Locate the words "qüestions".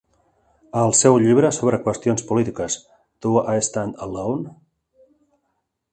1.83-2.25